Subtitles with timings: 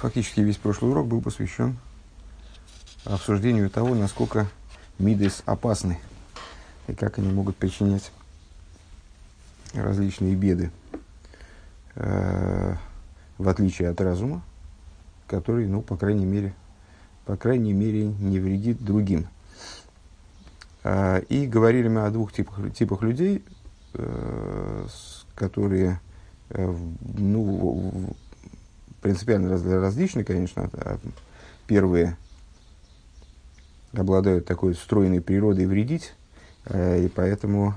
[0.00, 1.78] Фактически весь прошлый урок был посвящен
[3.04, 4.46] обсуждению того, насколько
[4.98, 5.98] мидес опасны
[6.86, 8.12] и как они могут причинять
[9.72, 10.70] различные беды,
[11.94, 12.76] э,
[13.38, 14.42] в отличие от разума,
[15.26, 16.54] который, ну, по крайней мере,
[17.24, 19.26] по крайней мере, не вредит другим.
[20.84, 23.42] Э, и говорили мы о двух типах, типах людей,
[23.94, 24.86] э,
[25.34, 26.00] которые
[26.50, 26.76] э,
[27.18, 28.14] ну,
[29.06, 30.68] принципиально раз, различны, конечно.
[31.68, 32.16] Первые
[33.92, 36.12] обладают такой встроенной природой вредить,
[36.64, 37.74] э, и поэтому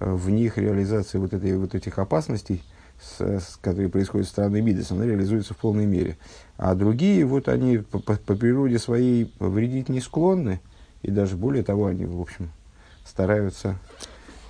[0.00, 2.64] э, в них реализация вот, этой, вот этих опасностей,
[3.00, 6.18] с, с, которые происходят со стороны Мидас, она реализуется в полной мере.
[6.56, 10.60] А другие, вот они по, по, по природе своей вредить не склонны,
[11.02, 12.50] и даже более того, они, в общем,
[13.04, 13.78] стараются,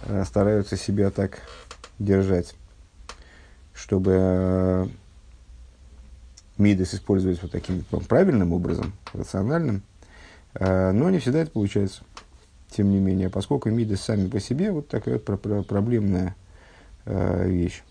[0.07, 1.41] э, стараются себя так
[1.99, 2.55] держать,
[3.75, 4.91] чтобы
[6.59, 9.83] Мидас использовать вот таким правильным образом, рациональным,
[10.55, 12.03] э, но не всегда это получается.
[12.71, 16.35] Тем не менее, поскольку Мидас сами по себе вот такая вот проблемная
[17.05, 17.83] э, вещь.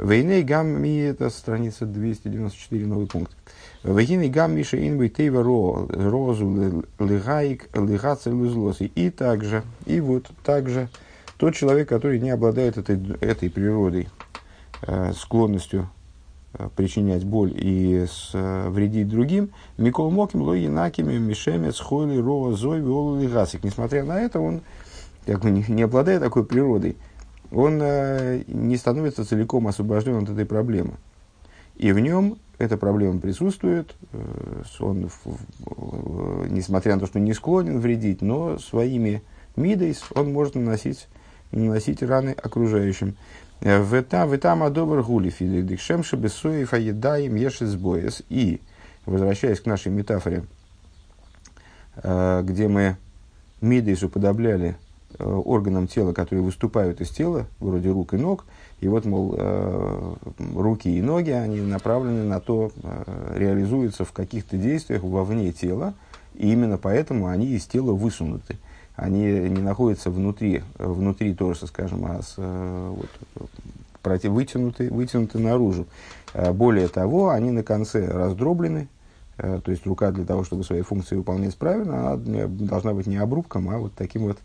[0.00, 3.36] Вейней гамми, это страница 294, новый пункт.
[3.84, 8.84] Вейней гамми шеинбей тейва ро, розу лигаик лигаца лузлоси.
[8.94, 10.88] И также, и вот также,
[11.36, 14.08] тот человек, который не обладает этой, этой природой,
[14.82, 15.90] э, склонностью
[16.76, 22.80] причинять боль и с, э, вредить другим, Микол Моким, Лои Накими, Мишемец, Хойли, Роа, Зой,
[22.80, 23.62] Виолу и Гасик.
[23.62, 24.62] Несмотря на это, он,
[25.26, 26.96] как бы не, обладая такой природой,
[27.52, 30.94] он э, не становится целиком освобожден от этой проблемы.
[31.76, 37.78] И в нем эта проблема присутствует, э, он, э, несмотря на то, что не склонен
[37.78, 39.22] вредить, но своими
[39.56, 41.08] мидейс он может наносить,
[41.52, 43.16] наносить раны окружающим.
[43.60, 48.22] Вета, ветама добр гулифи, дикшем шебесоев аедаем ешес боес.
[48.30, 48.60] И,
[49.04, 50.44] возвращаясь к нашей метафоре,
[51.96, 52.96] э, где мы
[53.60, 54.76] мидейс уподобляли
[55.18, 58.46] э, органам тела, которые выступают из тела, вроде рук и ног,
[58.80, 60.14] и вот, мол, э,
[60.54, 62.72] руки и ноги, они направлены на то,
[63.34, 65.92] реализуются в каких-то действиях вовне тела,
[66.34, 68.56] и именно поэтому они из тела высунуты
[69.00, 73.50] они не находятся внутри, внутри торса, скажем, а с, э, вот,
[74.02, 75.86] против, вытянуты, вытянуты наружу.
[76.34, 78.88] Э, более того, они на конце раздроблены,
[79.38, 83.16] э, то есть рука для того, чтобы свои функции выполнять правильно, она должна быть не
[83.16, 84.38] обрубком, а вот таким вот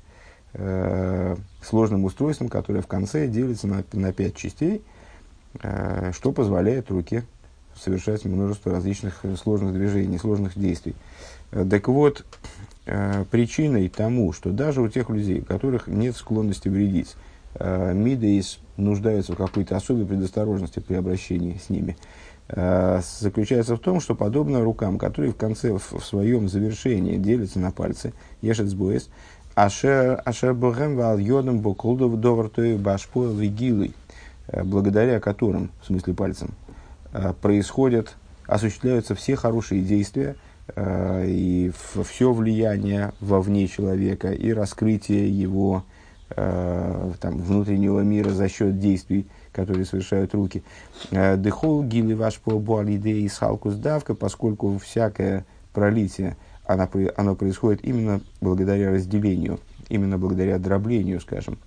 [0.53, 4.81] э, сложным устройством, которое в конце делится на, на пять частей,
[5.61, 7.25] э, что позволяет руке
[7.80, 10.96] совершать множество различных сложных движений, сложных действий.
[11.52, 12.25] Так вот,
[12.86, 17.16] э, причиной тому, что даже у тех людей, у которых нет склонности вредить,
[17.56, 21.97] э, мидейс нуждаются в какой-то особой предосторожности при обращении с ними,
[22.50, 27.72] э, заключается в том, что подобно рукам, которые в конце, в, своем завершении делятся на
[27.72, 29.09] пальцы, ешет сбоес,
[29.56, 33.94] ашер ашер вал йодом бокулдов довартою башпо вигилой,
[34.47, 36.65] э, благодаря которым, в смысле пальцем, э,
[37.42, 38.16] происходят,
[38.48, 40.36] осуществляются все хорошие действия,
[40.76, 41.72] Э, и
[42.03, 45.84] все влияние вовне человека и раскрытие его
[46.31, 50.64] э, там, внутреннего мира за счет действий, которые совершают руки.
[51.12, 58.22] Э, Дехол гили ваш по и салкус давка, поскольку всякое пролитие, оно, оно происходит именно
[58.42, 59.59] благодаря разделению,
[59.90, 61.59] именно благодаря дроблению, скажем.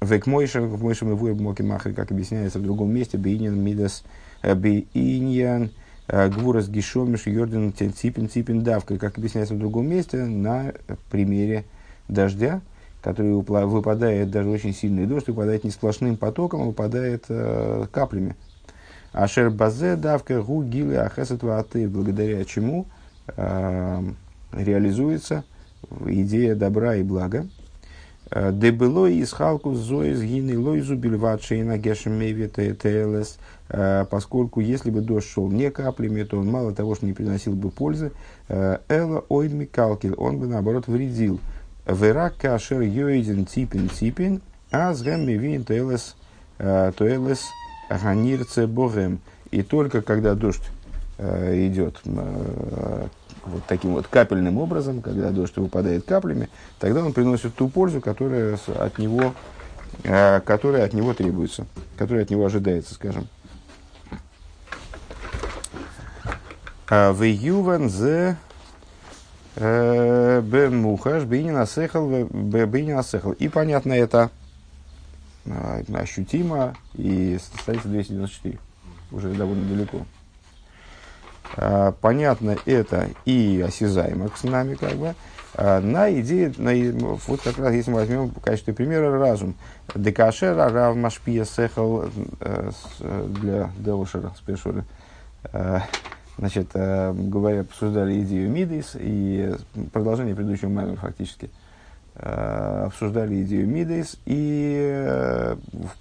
[0.00, 4.04] Век Мойша, Мойша Махри, как объясняется в другом месте, Бейнин Мидас,
[4.42, 5.70] Бейньян,
[6.08, 10.72] Э, Гвурас Гишомиш Йордан Ципин Ципин Давка, как объясняется в другом месте, на
[11.10, 11.64] примере
[12.08, 12.62] дождя,
[13.02, 18.36] который выпадает, даже очень сильный дождь, выпадает не сплошным потоком, а выпадает э, каплями.
[19.12, 22.86] Ашер Базе Давка Гу Гилы Ахесет Вааты, благодаря чему
[23.36, 24.02] э,
[24.52, 25.44] реализуется
[26.06, 27.46] идея добра и блага.
[28.30, 33.38] Э, Дебело из халку зоис гины лойзу бельватшейна гешем мейвета ТЛС–
[33.70, 37.52] Э, поскольку если бы дождь шел не каплями, то он мало того, что не приносил
[37.52, 38.12] бы пользы,
[38.48, 41.38] э, эла ойд микалкин, он бы наоборот вредил.
[41.86, 44.40] Верак кашер йоиден типин типин,
[44.70, 47.44] а с гэм мивин э, тоэлэс
[47.90, 49.20] ганирце богем.
[49.50, 50.68] И только когда дождь
[51.18, 52.00] идет
[53.48, 56.48] вот таким вот капельным образом, когда дождь выпадает каплями,
[56.78, 59.34] тогда он приносит ту пользу, которая от него,
[60.02, 61.66] которая от него требуется,
[61.96, 63.28] которая от него ожидается, скажем.
[66.90, 68.38] А, в Юван зе
[69.56, 73.32] э, Бемухаш Бейнин Асехал Бейнин Асехал.
[73.32, 74.30] И понятно это
[75.44, 78.58] а, ощутимо и страница 294.
[79.10, 80.06] уже довольно далеко.
[81.56, 85.14] А, понятно это и осязаемо с нами, как бы,
[85.54, 86.72] а, на идее, на,
[87.26, 89.54] вот как раз если мы возьмем в качестве примера разум.
[89.94, 92.04] Декашера рав машпия сехал
[92.40, 92.70] э,
[93.40, 94.84] для Деушера спешура.
[96.36, 99.52] Значит, говоря, обсуждали идею Мидис и
[99.92, 101.50] продолжение предыдущего мемора фактически.
[102.14, 105.56] Обсуждали идею Мидис и э,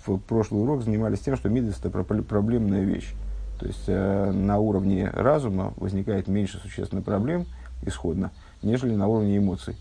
[0.06, 3.14] в прошлый урок занимались тем, что Мидис это проблемная вещь.
[3.60, 7.46] То есть э, на уровне разума возникает меньше существенных проблем
[7.84, 8.32] исходно,
[8.62, 9.76] нежели на уровне эмоций.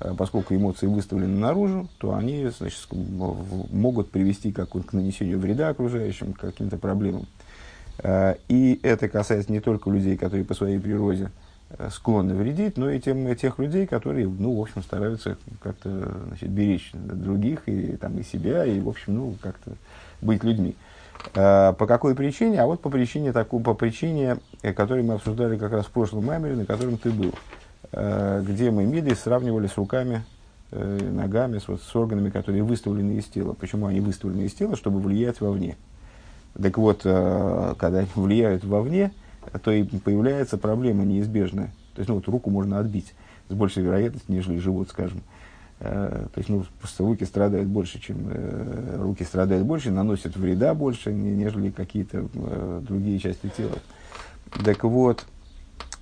[0.00, 6.32] Э, поскольку эмоции выставлены наружу, то они значит, могут привести как к нанесению вреда окружающим,
[6.32, 7.26] к каким-то проблемам.
[7.98, 11.30] Э, и это касается не только людей, которые по своей природе
[11.70, 16.50] э, склонны вредить, но и тем, тех людей, которые, ну, в общем, стараются как-то значит,
[16.50, 19.72] беречь других, и, там, и себя, и, в общем, ну, как-то
[20.20, 20.74] быть людьми.
[21.32, 22.60] По какой причине?
[22.60, 26.26] А вот по причине, такой, по причине, э, которую мы обсуждали как раз в прошлом
[26.26, 27.32] маймере, на котором ты был,
[27.92, 30.24] э, где мы миды сравнивали с руками,
[30.70, 33.52] ногами, с, вот, с органами, которые выставлены из тела.
[33.52, 34.74] Почему они выставлены из тела?
[34.74, 35.76] Чтобы влиять вовне.
[36.60, 39.12] Так вот, когда они влияют вовне,
[39.62, 41.72] то и появляется проблема неизбежная.
[41.94, 43.12] То есть, ну, вот руку можно отбить
[43.50, 45.20] с большей вероятностью, нежели живот, скажем.
[45.84, 50.74] Э, то есть, ну, просто руки страдают больше, чем э, руки страдают больше, наносят вреда
[50.74, 53.78] больше, нежели какие-то э, другие части тела.
[54.64, 55.24] Так вот,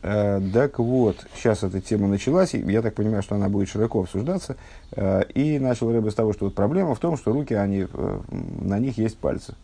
[0.03, 4.57] так вот, сейчас эта тема началась, и я так понимаю, что она будет широко обсуждаться.
[4.97, 7.87] И начал Рэбе с того, что вот проблема в том, что руки, они,
[8.63, 9.55] на них есть пальцы.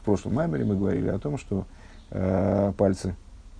[0.00, 1.66] В прошлом маймере мы говорили о том, что
[2.78, 3.16] пальцы,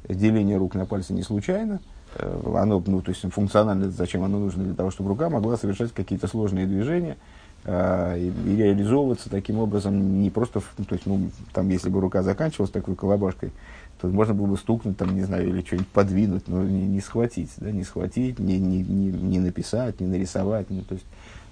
[0.09, 1.81] деление рук на пальцы не случайно,
[2.19, 4.65] оно, ну, то есть функционально, зачем оно нужно?
[4.65, 7.17] Для того, чтобы рука могла совершать какие-то сложные движения
[7.65, 12.01] э, и, и реализовываться таким образом не просто, ну, то есть, ну, там, если бы
[12.01, 13.53] рука заканчивалась такой колобашкой,
[14.01, 17.51] то можно было бы стукнуть, там, не знаю, или что-нибудь подвинуть, но не, не схватить,
[17.59, 21.06] да, не схватить, не, не, не, не написать, не нарисовать, ну, то есть,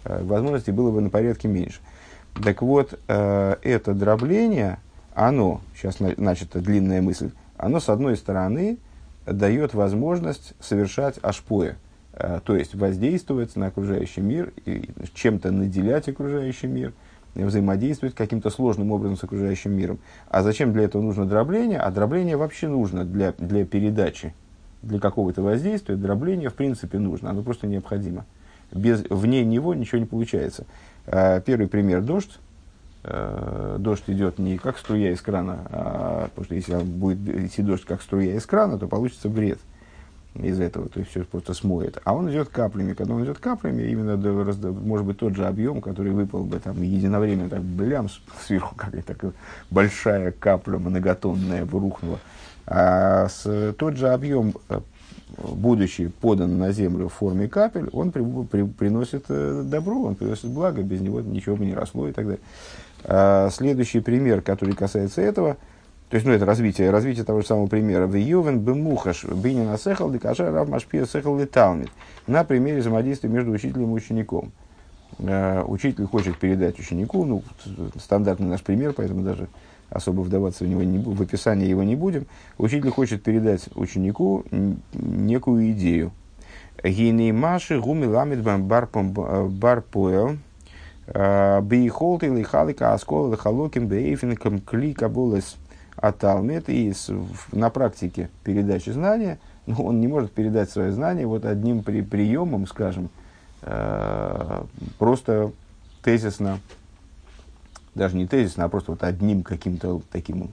[0.04, 1.80] э, возможностей было бы на порядке меньше.
[2.42, 4.78] Так вот, э, это дробление,
[5.14, 6.14] оно, сейчас на,
[6.54, 8.78] длинная мысль, оно, с одной стороны,
[9.32, 11.76] дает возможность совершать ашпоя,
[12.12, 16.92] э, то есть воздействовать на окружающий мир, и чем-то наделять окружающий мир,
[17.34, 19.98] взаимодействовать каким-то сложным образом с окружающим миром.
[20.28, 21.78] А зачем для этого нужно дробление?
[21.78, 24.34] А дробление вообще нужно для, для передачи,
[24.82, 25.96] для какого-то воздействия.
[25.96, 28.24] Дробление в принципе нужно, оно просто необходимо.
[28.72, 30.66] Без, вне него ничего не получается.
[31.06, 32.38] Э, первый пример– дождь
[33.04, 37.84] э, дождь идет не как струя из крана, а, потому что если будет идти дождь
[37.84, 39.58] как струя из крана, то получится вред
[40.34, 41.98] из этого, то есть все просто смоет.
[42.04, 42.92] А он идет каплями.
[42.92, 44.32] Когда он идет каплями, именно до,
[44.72, 48.08] может быть тот же объем, который выпал бы там единовременно, так блям
[48.46, 49.32] сверху какая-то
[49.70, 52.18] большая капля многотонная рухнула.
[52.66, 54.80] А с, тот же объем, э,
[55.38, 60.50] будучи подан на землю в форме капель, он при, при, приносит э, добро, он приносит
[60.50, 62.42] благо, без него ничего бы не росло и так далее.
[63.04, 65.56] А, следующий пример, который касается этого,
[66.10, 68.06] то есть, ну, это развитие, развитие того же самого примера.
[68.06, 71.90] В Йовен бемухаш бинин асехал декажа рав машпия сехал леталмит.
[72.26, 74.52] На примере взаимодействия между учителем и учеником.
[75.18, 77.42] Uh, учитель хочет передать ученику, ну,
[77.98, 79.48] стандартный наш пример, поэтому даже
[79.90, 82.26] особо вдаваться в него не, в описание его не будем.
[82.56, 84.44] Учитель хочет передать ученику
[84.92, 86.12] некую идею.
[86.82, 90.38] Гейней маши гуми ламит барпоэл Бейхолт
[91.14, 95.56] или халика аскол халоким бейфинком кли кабулес
[95.96, 96.68] аталмет.
[96.68, 96.92] И
[97.52, 102.66] на практике передачи знания, ну, он не может передать свое знание вот одним при, приемом,
[102.66, 103.10] скажем,
[103.62, 104.62] э,
[104.98, 105.52] просто
[106.02, 106.60] тезисно,
[107.94, 110.50] даже не тезисно, а просто вот одним каким-то таким,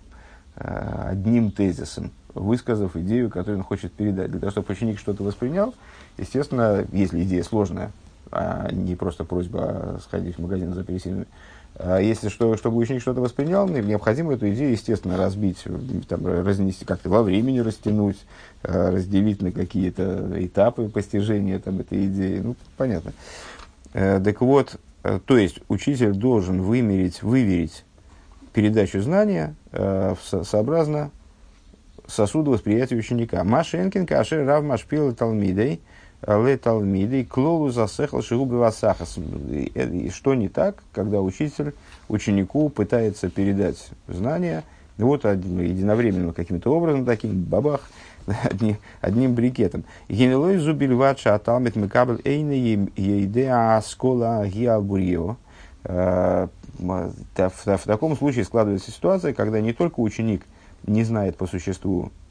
[0.55, 4.31] э, одним тезисом, высказав идею, которую он хочет передать.
[4.31, 5.74] Для того, чтобы ученик что-то воспринял,
[6.17, 7.91] естественно, если идея сложная,
[8.32, 11.27] а не просто просьба сходить в магазин за апельсинами.
[11.77, 15.63] А если что, чтобы ученик что-то воспринял, необходимо эту идею, естественно, разбить,
[16.08, 18.17] там, разнести, как-то во времени растянуть,
[18.63, 22.39] а, разделить на какие-то этапы постижения там, этой идеи.
[22.39, 23.12] Ну, понятно.
[23.94, 27.84] Э, так вот, э, то есть учитель должен вымерить, выверить
[28.53, 31.12] передачу знания э, сообразно
[32.08, 33.44] сосуду восприятия ученика.
[33.44, 35.82] Машенкин, кашер, рав, машпил, талмидей–
[36.25, 39.17] леталмиды, клолу засехал шигубы васахас.
[39.17, 41.74] И что не так, когда учитель
[42.07, 44.63] ученику пытается передать знания,
[44.98, 47.81] вот единовременно каким-то образом, таким бабах,
[48.43, 49.84] одни, одним брикетом.
[50.10, 55.38] Генелой зубильвача аталмит мекабель эйне ейдеа скола гиалбурьево.
[55.84, 60.43] Э, в таком случае складывается ситуация, когда не только ученик
[60.86, 62.25] не знает по существу э,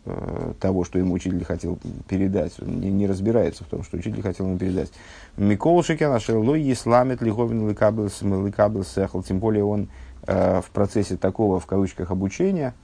[0.60, 4.46] того, что ему учитель хотел передать, он не, не разбирается в том, что учитель хотел
[4.46, 4.90] ему передать.
[5.36, 9.88] Микол Шикена Шерлой Есламет Лиховин Ликабл Сехл, тем более он
[10.26, 12.74] э, в процессе такого, в кавычках, обучения,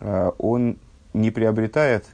[0.00, 0.76] э, он
[1.14, 2.04] не приобретает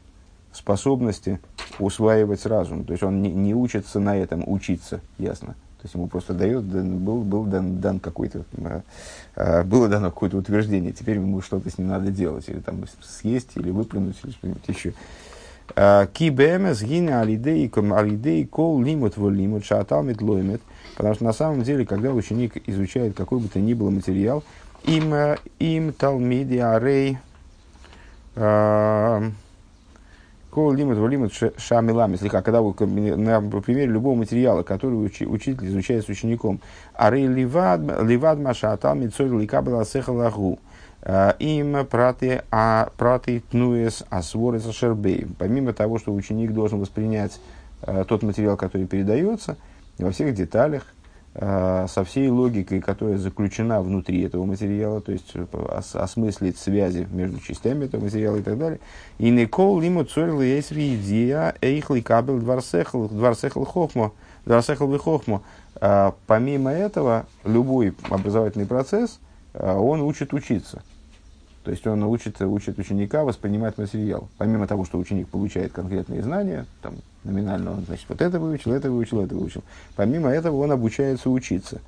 [0.53, 1.41] способности
[1.79, 2.85] усваивать разум.
[2.85, 5.55] То есть он не, не учится на этом учиться, ясно.
[5.87, 8.81] Есть ему просто дает, был, был дан, дан какой-то, э,
[9.37, 13.51] э, было дано какое-то утверждение, теперь ему что-то с ним надо делать, или там съесть,
[13.55, 14.95] или выплюнуть, или что-нибудь еще.
[15.77, 17.69] Э, ки бэмэс гине алидей
[18.47, 20.61] кол лимут во лимут шаталмит лоймет.
[20.97, 24.43] Потому что на самом деле, когда ученик изучает какой бы то ни было материал,
[24.83, 25.15] им,
[25.61, 27.19] им талмиди арей
[30.57, 36.07] Кол лимит валимит шамилами, слегка, когда вы, на примере любого материала, который учи, учитель изучает
[36.07, 36.63] с учеником,
[36.95, 40.59] ары ливад, ливад маша атал мицой ликабела сехалагу,
[41.03, 45.27] э, им праты, а праты тнуес асворес шербей.
[45.39, 47.39] Помимо того, что ученик должен воспринять
[47.83, 49.59] э, тот материал, который передается,
[49.99, 50.87] во всех деталях,
[51.39, 57.41] со всей логикой, которая заключена внутри этого материала, то есть э, ос осмыслить связи между
[57.41, 58.81] частями этого материала и так далее.
[59.19, 64.13] И Никол лиму цорил есть идея эйхли кабель дварсехл хохмо,
[64.47, 65.43] дварсехл хохмо.
[65.81, 69.21] Э, помимо этого, любой образовательный процесс,
[69.53, 70.83] он учит учиться.
[71.67, 74.29] То есть он учит, учит ученика воспринимать материал.
[74.39, 76.95] Помимо того, что ученик получает конкретные знания, там,
[77.25, 79.65] номинально он, значит, вот это выучил, это выучил, это выучил.
[79.97, 81.81] Помимо этого он обучается учиться,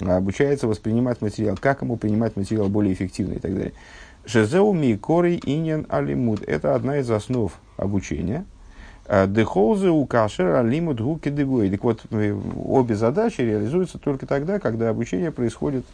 [0.00, 3.74] обучается воспринимать материал, как ему принимать материал более эффективно и так далее.
[4.24, 6.42] Шезеу ми иньян алимуд.
[6.42, 8.46] Это одна из основ обучения.
[9.04, 11.68] А Дехолзе у кашер алимуд гуки дегуэй.
[11.68, 15.84] Так вот, э, обе задачи реализуются только тогда, когда обучение происходит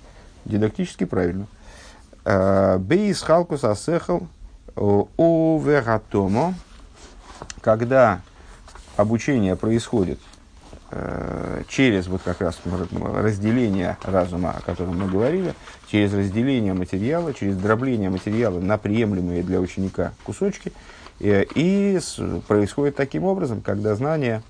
[0.45, 1.49] дидактически правильно.
[2.25, 4.29] Э, Бейс халкус асехал
[4.75, 6.55] овератомо,
[7.61, 8.21] когда
[8.97, 10.19] обучение происходит
[10.91, 15.55] э, через вот как раз разделение разума, о котором мы говорили,
[15.89, 20.73] через разделение материала, через дробление материала на приемлемые для ученика кусочки,
[21.21, 21.99] э, и
[22.47, 24.43] происходит таким образом, когда знания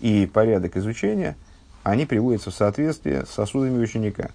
[0.00, 1.36] и порядок изучения,
[1.82, 4.30] они приводятся в соответствие с сосудами ученика.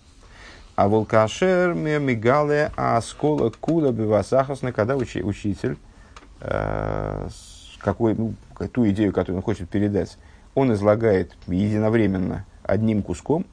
[0.75, 5.77] А волкашер мигале аскола куда бивасахасна, когда учи, учитель,
[6.42, 7.27] э,
[7.77, 8.34] какой, ну,
[8.72, 10.18] ту идею, которую он хочет передать,
[10.56, 13.46] он излагает единовременно одним куском.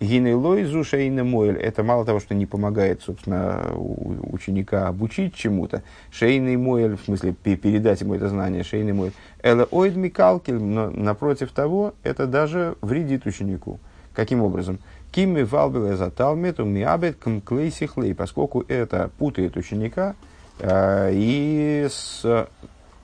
[0.00, 1.58] Гинейлой зушейна мойль.
[1.58, 5.82] Это мало того, что не помогает, собственно, ученика обучить чему-то.
[6.10, 9.12] Шейный мойль, в смысле, передать ему это знание, шейный мойль.
[9.42, 13.78] Эле микалкель, но напротив того, это даже вредит ученику.
[14.14, 14.78] Каким образом?
[15.12, 20.14] Кимми валбеле за талмету миабет кмклейсихлей, поскольку это путает ученика
[20.60, 22.24] э, и с,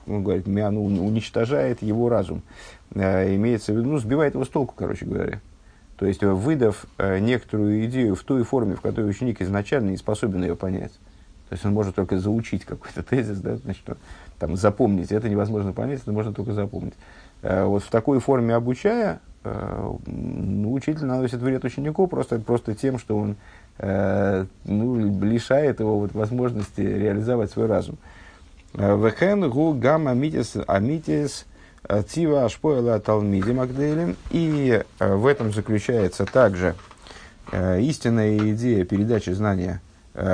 [0.07, 2.43] он говорит, ну, уничтожает его разум.
[2.95, 5.41] Э, имеется в виду, ну, сбивает его с толку, короче говоря.
[5.97, 10.43] То есть, выдав э, некоторую идею в той форме, в которой ученик изначально не способен
[10.43, 10.93] ее понять.
[11.49, 13.83] То есть он может только заучить какой-то тезис, да, значит,
[14.39, 15.11] там, запомнить.
[15.11, 16.93] Это невозможно понять, это можно только запомнить.
[17.41, 19.21] Вот в такой форме обучая,
[20.05, 23.35] ну, учитель наносит вред ученику просто, просто тем, что он
[23.77, 27.97] э, ну, лишает его вот, возможности реализовать свой разум.
[28.73, 31.45] Э, Вехен гу гам амитис амитис
[32.09, 34.15] тива ашпоэла талмиди магдейлин.
[34.31, 36.75] И в этом заключается также
[37.53, 39.81] истинная идея передачи знания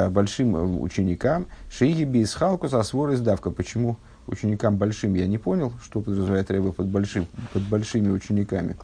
[0.09, 1.45] большим ученикам.
[1.69, 3.51] Шиги бисхалкус асвор издавка.
[3.51, 8.75] Почему ученикам большим я не понял, что подразумевает Рэба под, большим, под большими учениками.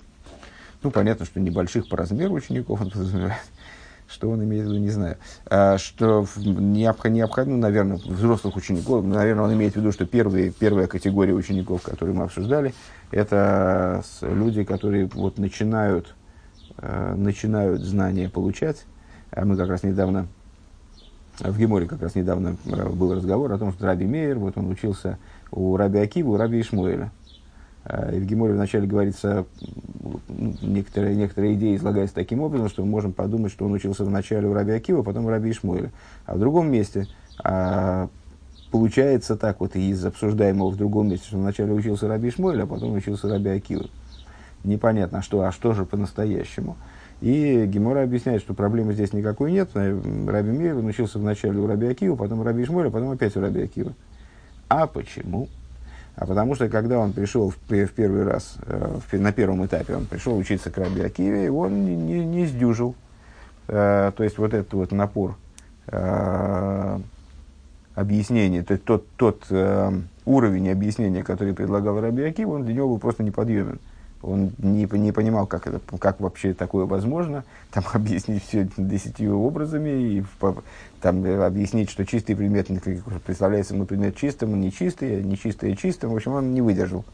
[0.81, 3.41] Ну, понятно, что небольших по размеру учеников он подразумевает.
[4.07, 5.17] Что он имеет в виду, не знаю.
[5.45, 11.33] А, что необходимо, наверное, взрослых учеников, наверное, он имеет в виду, что первые, первая категория
[11.33, 12.73] учеников, которые мы обсуждали,
[13.11, 16.15] это люди, которые вот начинают,
[16.77, 18.85] э, начинают знания получать.
[19.29, 20.27] А мы как раз недавно,
[21.37, 24.71] в Геморе как раз недавно э, был разговор о том, что Раби Мейер, вот он
[24.71, 25.19] учился
[25.51, 27.11] у Раби Акива, у Раби Ишмуэля.
[27.85, 29.45] Э, и в Геморе вначале говорится,
[30.61, 34.53] некоторые, некоторые идеи излагаются таким образом, что мы можем подумать, что он учился вначале у
[34.53, 35.91] Раби Акива, потом у Раби Ишмуэля.
[36.25, 37.07] А в другом месте
[37.43, 38.09] а,
[38.71, 42.93] получается так вот из обсуждаемого в другом месте, что вначале учился Раби Ишмуэля, а потом
[42.93, 43.85] учился Раби Акива.
[44.63, 46.75] Непонятно, а что, а что же по-настоящему.
[47.21, 49.69] И Гемора объясняет, что проблемы здесь никакой нет.
[49.73, 53.61] Раби Мир учился вначале у Раби Акива, потом у Раби Ишмуэля, потом опять у Раби
[53.61, 53.93] Акива.
[54.69, 55.49] А почему?
[56.19, 59.95] А потому что, когда он пришел в, в первый раз, э, в, на первом этапе,
[59.95, 62.93] он пришел учиться к Раби Акиве, он не, не, не сдюжил.
[63.69, 65.37] Э, то есть, вот этот вот напор
[65.87, 66.99] э,
[67.95, 69.91] объяснение, то есть тот, тот э,
[70.25, 73.79] уровень объяснения, который предлагал Раби Акива, он для него был просто неподъемен.
[74.21, 79.89] Он не, не понимал, как, это, как вообще такое возможно, там объяснить все десятью образами,
[79.89, 80.23] и
[81.01, 82.67] там э, объяснить, что чистый предмет
[83.25, 86.11] представляется ему предмет чистым, нечистый, а нечистый чистым.
[86.11, 87.05] В общем, он не выдержал.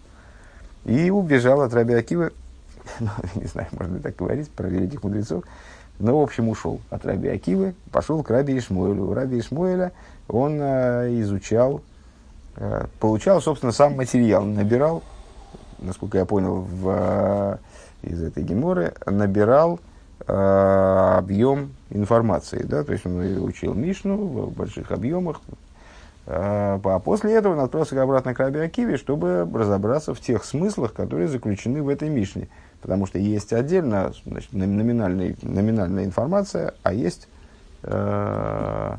[0.86, 2.32] И убежал от Раби Акивы,
[3.00, 5.44] ну, не знаю, можно так говорить про великих мудрецов,
[6.00, 9.10] но, в общем, ушел от Раби Акивы, пошел к Раби Ишмуэлю.
[9.10, 9.92] У Раби Ишмуэля
[10.28, 11.82] он э, изучал,
[12.58, 15.04] э, получал, собственно, сам материал, набирал,
[15.80, 17.58] насколько я понял, в, э,
[18.04, 19.80] из этой геморы, набирал
[20.28, 22.64] э, объем информации.
[22.64, 22.84] Да?
[22.84, 25.42] То есть он учил Мишну в больших объемах.
[26.28, 31.28] А после этого он отправился обратно к Раби Акиве, чтобы разобраться в тех смыслах, которые
[31.28, 32.48] заключены в этой Мишне.
[32.82, 37.28] Потому что есть отдельно значит, номинальная информация, а есть,
[37.84, 38.96] э,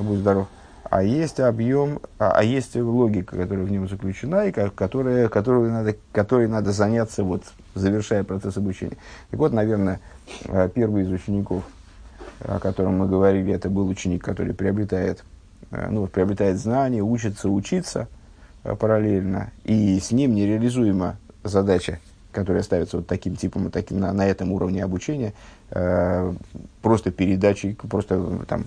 [0.00, 0.48] будь здоров,
[0.92, 5.96] а есть объем, а, а есть логика, которая в нем заключена, и которая, которую надо,
[6.12, 7.44] которой надо заняться, вот,
[7.74, 8.98] завершая процесс обучения.
[9.30, 10.00] Так вот, наверное,
[10.44, 11.64] э, первый из учеников,
[12.40, 15.24] о котором мы говорили, это был ученик, который приобретает,
[15.70, 18.06] э, ну, приобретает знания, учится учиться
[18.62, 22.00] э, параллельно, и с ним нереализуема задача
[22.32, 25.34] которая ставится вот таким типом, таким, на, на этом уровне обучения,
[25.68, 28.64] просто передачей, просто там,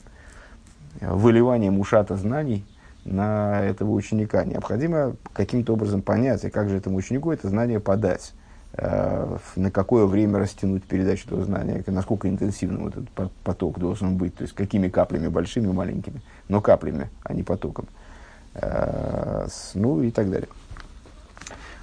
[1.01, 2.63] выливанием ушата знаний
[3.05, 4.43] на этого ученика.
[4.43, 8.33] Необходимо каким-то образом понять, и как же этому ученику это знание подать,
[8.73, 13.09] э, на какое время растянуть передачу этого знания, насколько интенсивным этот
[13.43, 17.85] поток должен быть, то есть какими каплями, большими, маленькими, но каплями, а не потоком.
[18.55, 20.49] Э, ну и так далее.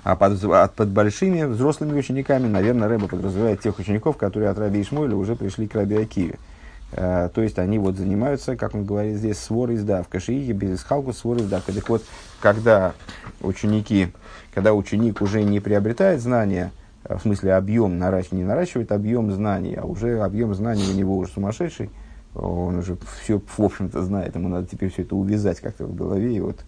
[0.04, 4.82] А под, а под большими взрослыми учениками, наверное, Рэба подразумевает тех учеников, которые от Раби
[4.82, 6.34] Ишмуэля уже пришли к Раби Акиве.
[6.34, 6.51] Э,
[6.94, 10.20] то есть они вот занимаются, как он говорит здесь, сворой издавка.
[10.20, 11.72] Шиихи без исхалку сворой издавка.
[11.72, 12.04] Так вот,
[12.40, 12.92] когда
[13.40, 14.08] ученики,
[14.54, 16.70] когда ученик уже не приобретает знания,
[17.04, 21.16] э, в смысле объем наращивает, не наращивает объем знаний, а уже объем знаний у него
[21.16, 21.90] уже сумасшедший,
[22.34, 26.36] он уже все, в общем-то, знает, ему надо теперь все это увязать как-то в голове
[26.36, 26.60] и вот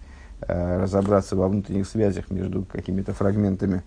[0.46, 3.82] Э, разобраться во внутренних связях между какими-то фрагментами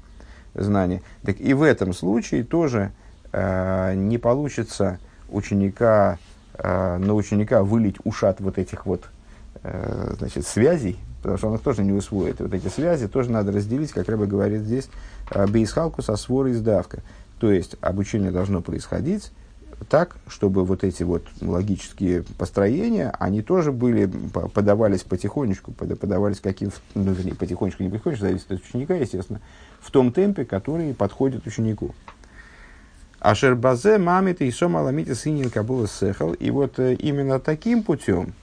[0.56, 1.04] знания.
[1.24, 2.92] Так и в этом случае тоже
[3.32, 4.98] э, не получится
[5.30, 6.18] ученика,
[6.58, 9.06] э, на ученика вылить ушат вот этих вот
[9.64, 12.40] э, значит, связей, потому что он их тоже не усвоит.
[12.40, 14.90] Вот эти связи тоже надо разделить, как Рэба говорит здесь,
[15.32, 17.02] э, бейсхалку со сворой издавка.
[17.40, 19.32] То есть обучение должно происходить
[19.90, 24.10] так, чтобы вот эти вот логические построения, они тоже были,
[24.54, 29.40] подавались потихонечку, подавались каким, ну, вернее, потихонечку, не потихонечку, зависит от ученика, естественно,
[29.80, 31.94] в том темпе, который подходит ученику.
[33.20, 36.34] Ашербазе мамит и сома ламите синин кабула сехал.
[36.34, 38.34] И вот э, именно таким путем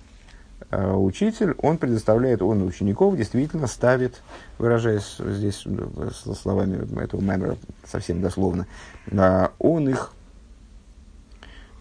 [0.71, 4.21] э, учитель, он предоставляет, он учеников действительно ставит,
[4.59, 7.57] выражаясь здесь э, словами этого мемора
[7.87, 8.67] совсем дословно,
[9.59, 10.13] он их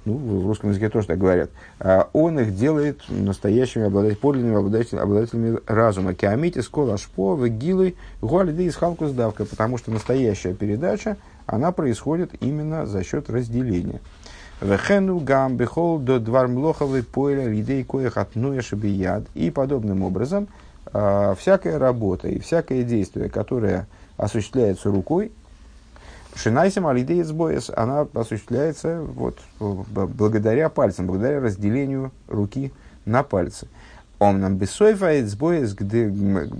[0.05, 5.01] ну, в русском языке тоже так говорят, а он их делает настоящими обладателями, подлинными обладателями,
[5.03, 6.13] обладателями разума.
[6.13, 12.85] Киамити, скола, шпо, вегилы, гуалиды из халку сдавка, потому что настоящая передача, она происходит именно
[12.85, 14.01] за счет разделения.
[14.61, 19.23] Вехену гам бехол до двар млоховый поэля лидей коих отнуя шабияд.
[19.33, 20.47] И подобным образом,
[20.93, 25.31] а, всякая работа и всякое действие, которое осуществляется рукой,
[26.35, 32.71] Шинайсим алидеец боес, она осуществляется вот, благодаря пальцам, благодаря разделению руки
[33.05, 33.67] на пальцы.
[34.23, 36.53] Он нам бессойфа избоес гдейлен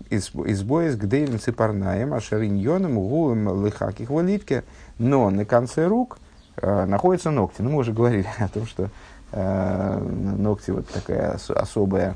[1.40, 4.66] ципарнаем, а шариньоном гулем лыхаких валитке.
[5.00, 6.18] Но на конце рук
[6.58, 7.62] э, находятся ногти.
[7.62, 8.90] Ну, мы уже говорили о том, что
[9.32, 9.98] э,
[10.38, 12.16] ногти вот такая особая,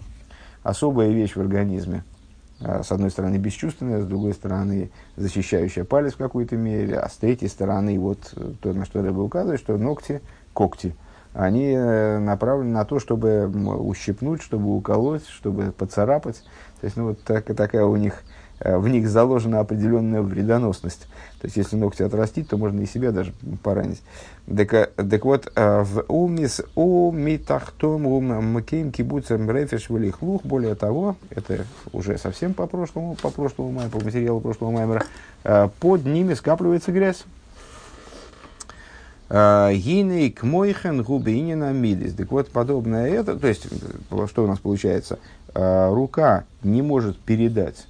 [0.63, 2.03] особая вещь в организме.
[2.59, 7.15] А, с одной стороны бесчувственная, с другой стороны защищающая палец в какой-то мере, а с
[7.15, 10.93] третьей стороны вот э, то, на что Рэба указывает, что ногти, когти,
[11.37, 16.43] они э, направлены на то, чтобы ущипнуть, чтобы уколоть, чтобы поцарапать.
[16.81, 18.23] То есть, ну, вот так, такая у них
[18.59, 21.07] Э, в них заложена определенная вредоносность.
[21.39, 24.01] То есть, если ногти отрастить, то можно и себя даже поранить.
[24.47, 30.43] Так, э, так вот, в умис умитахтом ум мкейм кибуцем рефиш лух.
[30.43, 35.03] Более того, это уже совсем по прошлому, по прошлому маю, по материалу прошлого маймера,
[35.79, 37.25] под ними скапливается грязь.
[39.29, 42.13] Гиней к мойхен губинина мидис.
[42.13, 43.67] Так вот, подобное это, то есть,
[44.27, 45.19] что у нас получается?
[45.53, 47.87] Рука не может передать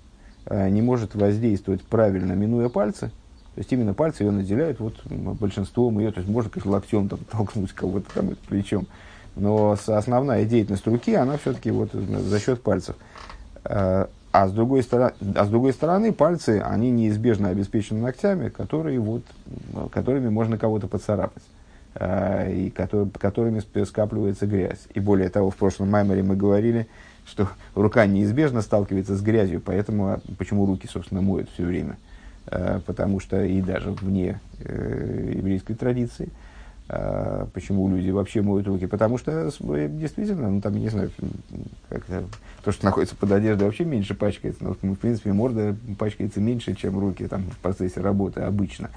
[0.49, 3.07] Э, не может воздействовать правильно, минуя пальцы,
[3.55, 7.19] то есть именно пальцы ее наделяют вот большинством ее, то есть можно, конечно, локтем там,
[7.31, 8.87] толкнуть кого-то там плечом,
[9.35, 12.95] но основная деятельность руки, она все-таки вот за счет пальцев.
[14.37, 19.23] А с, другой стороны, а с другой стороны, пальцы, они неизбежно обеспечены ногтями, которые вот,
[19.91, 21.41] которыми можно кого-то поцарапать
[21.99, 24.87] и который, которыми скапливается грязь.
[24.93, 26.87] И более того, в прошлом маймере мы говорили,
[27.25, 31.97] что рука неизбежно сталкивается с грязью, поэтому а, почему руки, собственно, моют все время.
[32.45, 36.29] А, потому что и даже вне э, еврейской традиции,
[36.87, 38.85] почему люди вообще моют руки?
[38.85, 41.11] Потому что э, действительно, ну там, не знаю,
[41.89, 42.05] как
[42.63, 44.63] то, что находится под одеждой, вообще меньше пачкается.
[44.63, 48.89] Но, в принципе, морда пачкается меньше, чем руки там, в процессе работы обычно.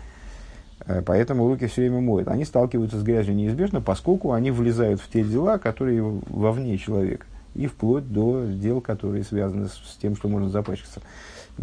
[1.05, 2.29] Поэтому руки все время моют.
[2.29, 7.67] Они сталкиваются с грязью неизбежно, поскольку они влезают в те дела, которые вовне человека и
[7.67, 11.01] вплоть до дел, которые связаны с, тем, что можно запачкаться.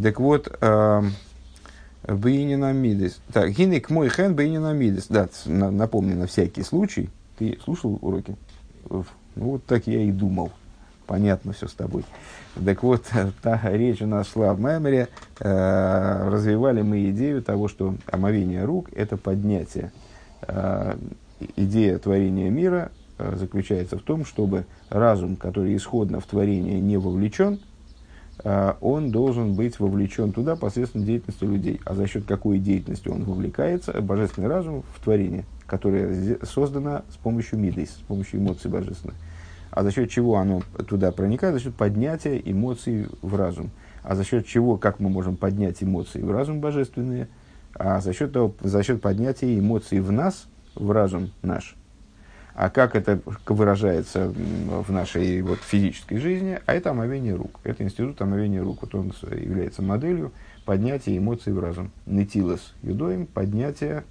[0.01, 1.01] Так вот, э,
[2.03, 3.19] Бейнинамидис.
[3.33, 5.07] Так, гинек мой хен Бейнинамидис.
[5.07, 7.09] Да, на, напомню на всякий случай.
[7.37, 8.35] Ты слушал уроки?
[8.89, 9.05] Ну,
[9.35, 10.51] вот так я и думал.
[11.05, 12.03] Понятно все с тобой.
[12.63, 13.05] Так вот,
[13.41, 15.07] та речь у нас шла в Мемере.
[15.39, 19.91] Э, развивали мы идею того, что омовение рук– это поднятие.
[20.41, 20.97] Э,
[21.55, 27.55] идея творения мира Э, заключается в том, чтобы разум, который исходно в творение не вовлечен,
[27.55, 27.59] э,
[28.43, 31.81] он должен быть вовлечен туда посредством деятельности людей.
[31.85, 33.99] А за счет какой деятельности он вовлекается?
[34.01, 39.15] Божественный разум в творение, которое создано с помощью мидейс, с помощью эмоций божественных.
[39.71, 41.55] А за счет чего оно туда проникает?
[41.55, 43.71] За счет поднятия эмоций в разум.
[44.03, 47.27] А за счет чего, как мы можем поднять эмоции в разум божественные?
[47.73, 51.75] А за счет, того, за счет поднятия эмоций в нас, в разум наш–
[52.57, 56.59] а как это выражается в нашей вот, физической жизни?
[56.65, 57.59] А это омовение рук.
[57.63, 58.79] Это институт омовения рук.
[58.81, 60.31] Вот он является моделью
[60.65, 61.91] поднятия эмоций в разум.
[62.07, 64.03] Нетилос юдоим, поднятие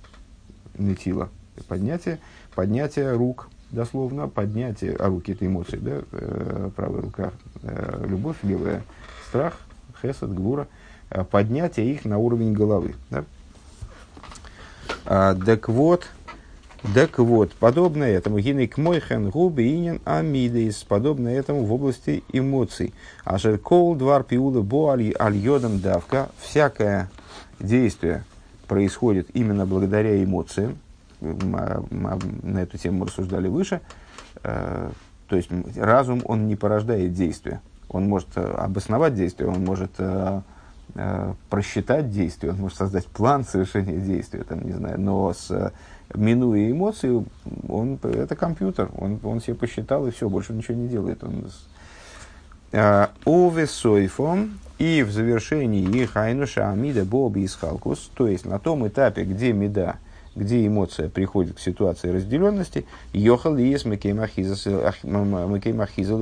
[0.78, 1.28] нетила.
[1.66, 2.20] Поднятие,
[2.54, 7.32] поднятие рук, дословно, поднятие, а руки это эмоции, да, э, правая рука,
[7.62, 8.85] э, любовь, левая
[9.28, 9.59] страх,
[10.00, 10.68] хесед, гвура,
[11.11, 12.94] э, поднятие их на уровень головы.
[13.11, 13.24] Да?
[15.04, 16.06] А, так вот,
[16.94, 22.94] так вот, подобно этому, гинек мойхен губи инин амидейс, подобно этому в области эмоций.
[23.25, 25.14] А кол двар пиула бо аль
[25.83, 27.11] давка, всякое
[27.61, 28.25] действие
[28.66, 30.79] происходит именно благодаря эмоциям.
[31.20, 33.81] На эту тему мы рассуждали выше.
[34.42, 34.90] Э,
[35.29, 37.61] то есть разум, он не порождает действия.
[37.88, 40.42] Он может э, обосновать действие, он может э,
[41.49, 45.72] просчитать действие, он может создать план совершения действия, там, не знаю, но с
[46.14, 47.25] минуя эмоции,
[47.69, 51.23] он, это компьютер, он, он себе посчитал и все, больше ничего не делает.
[51.25, 51.47] Он,
[52.73, 58.59] а, Ове сойфом и в завершении их айнуша амида боби из халкус, то есть на
[58.59, 59.97] том этапе, где меда,
[60.35, 64.83] где эмоция приходит к ситуации разделенности, йохал ес макеймахизал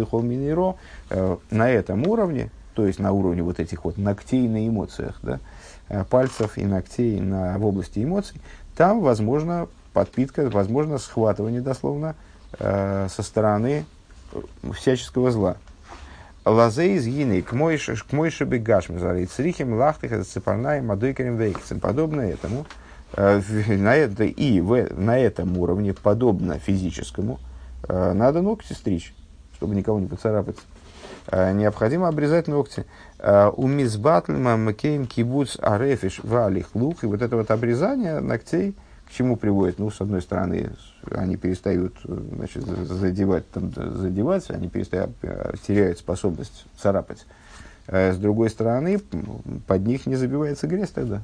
[0.01, 0.77] и минеро,
[1.11, 5.41] э, на этом уровне, то есть на уровне вот этих вот ногтей на эмоциях, да,
[5.89, 8.41] э, пальцев и ногтей на, в области эмоций,
[8.77, 12.17] там возможно подпитка, возможно схватывание дословно
[12.59, 13.85] э, со стороны
[14.75, 15.57] всяческого зла.
[16.45, 21.81] Лазей из гины к мойше бегашми зарит срихим лахтых цепарная мадойкарем вейкцем.
[21.81, 22.67] Подобно этому,
[23.17, 27.41] э, на это, и в, на этом уровне, подобно физическому,
[27.89, 29.15] э, надо ногти стричь,
[29.57, 30.57] чтобы никого не поцарапать.
[31.27, 32.85] Э, необходимо обрезать ногти.
[33.19, 37.05] Э, у мизбатльма макейм кибуц арефиш валих лук.
[37.05, 38.75] И вот это вот обрезание ногтей–
[39.07, 39.79] к чему приводит?
[39.79, 40.71] Ну, с одной стороны,
[41.11, 47.27] они перестают значит, задевать, там, задевать, они перестают, э, теряют способность царапать.
[47.87, 48.99] С другой стороны,
[49.67, 51.21] под них не забивается грязь тогда, э,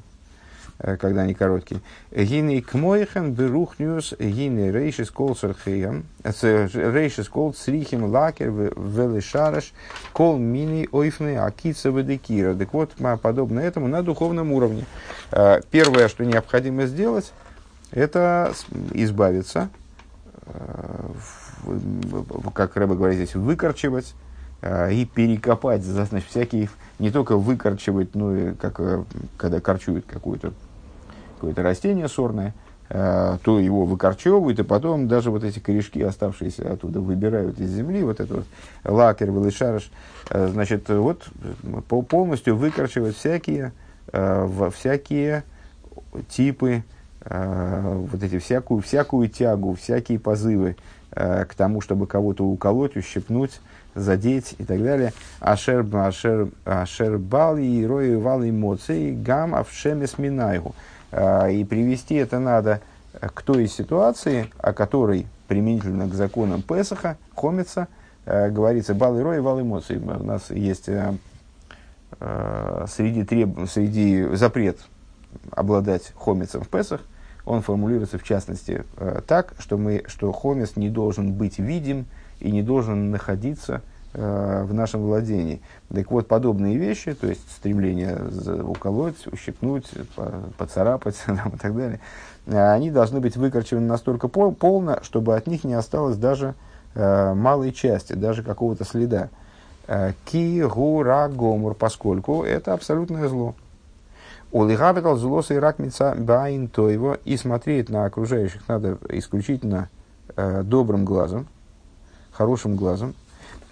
[0.99, 1.81] когда они короткие.
[2.11, 9.73] Гиней кмойхен берухнюс гиней рейшис кол сархеям, рейшис кол срихим лакер велишараш
[10.13, 12.53] кол мини ойфны акица ведекира.
[12.55, 12.91] Так вот,
[13.21, 14.85] подобно этому на духовном уровне.
[15.31, 17.31] Э, первое, что необходимо сделать,
[17.91, 18.53] это
[18.93, 19.69] избавиться,
[20.45, 21.09] э,
[22.53, 24.13] как Рэба говорит здесь, выкорчевать
[24.61, 29.03] э, и перекопать, значит, всякие, не только выкорчевать, но и как, э,
[29.37, 30.05] когда корчуют
[31.41, 32.53] какое-то какое растение сорное,
[32.89, 38.19] то его выкорчевывают, и потом даже вот эти корешки, оставшиеся оттуда, выбирают из земли, вот
[38.19, 38.45] это вот
[38.83, 39.89] лакер, вылышарыш,
[40.29, 41.23] значит, вот
[42.09, 43.71] полностью выкорчевать всякие,
[44.73, 45.45] всякие
[46.27, 46.83] типы
[47.23, 50.75] Э, вот эти всякую, всякую тягу, всякие позывы
[51.11, 53.61] э, к тому, чтобы кого-то уколоть, ущипнуть,
[53.93, 55.13] задеть и так далее.
[55.39, 60.73] Ашер, ашер, ашер бал и рой вал эмоций гам авшемес минайгу.
[61.11, 62.81] Э, и привести это надо
[63.19, 67.89] к той ситуации, о которой применительно к законам Песаха, Хомица,
[68.25, 69.97] э, говорится бал и рой, вал эмоций.
[69.97, 71.13] У нас есть э,
[72.19, 73.69] э, среди, треб...
[73.69, 74.79] среди запрет
[75.51, 77.01] обладать хомицем в Песах,
[77.43, 78.85] он формулируется в частности
[79.27, 82.05] так, что, мы, что хомец не должен быть видим
[82.39, 83.81] и не должен находиться
[84.13, 85.61] э, в нашем владении.
[85.93, 88.17] Так вот, подобные вещи, то есть стремление
[88.63, 89.89] уколоть, ущипнуть,
[90.57, 91.99] поцарапать и так далее,
[92.47, 96.55] э, они должны быть выкорчеваны настолько пол, полно, чтобы от них не осталось даже
[96.95, 99.29] э, малой части, даже какого-то следа.
[100.25, 103.55] Ки, гомур, поскольку это абсолютное зло.
[104.51, 105.77] Улигабитал злоса и рак
[106.17, 109.89] баин то его и смотреть на окружающих надо исключительно
[110.37, 111.47] добрым глазом,
[112.31, 113.15] хорошим глазом.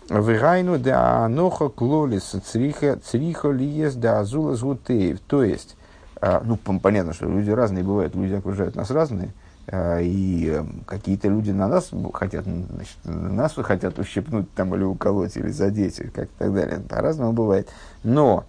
[0.10, 5.20] Вегайну да аноха клолис цриха цриха лиес да азула згутеев.
[5.22, 5.76] То есть,
[6.22, 9.30] ну, понятно, что люди разные бывают, люди окружают нас разные,
[9.72, 15.98] и какие-то люди на нас хотят, значит, нас хотят ущипнуть там или уколоть, или задеть,
[16.12, 16.80] как и так далее.
[16.80, 17.70] По-разному бывает.
[18.04, 18.46] Но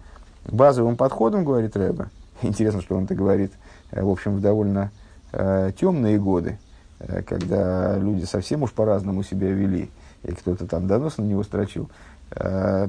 [0.49, 2.09] базовым подходом, говорит Рэба,
[2.41, 3.51] Интересно, что он это говорит,
[3.91, 4.91] э, в общем, в довольно
[5.31, 6.57] э, темные годы,
[6.99, 9.89] э, когда люди совсем уж по-разному себя вели,
[10.23, 11.89] и кто-то там донос на него строчил.
[12.31, 12.87] Э,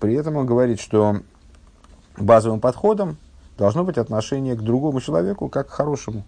[0.00, 1.20] при этом он говорит, что
[2.16, 3.16] базовым подходом
[3.56, 6.24] должно быть отношение к другому человеку как к хорошему.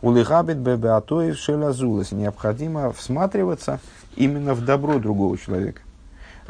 [0.00, 2.12] Улыхабит бебеатоев шелазулас.
[2.12, 3.78] Необходимо всматриваться
[4.16, 5.82] именно в добро другого человека.